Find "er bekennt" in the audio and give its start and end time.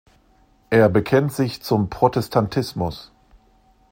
0.71-1.31